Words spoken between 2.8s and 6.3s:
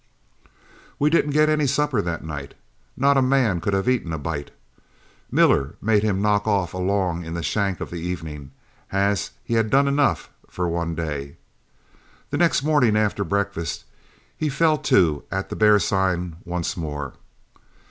Not a man could have eaten a bite. Miller made him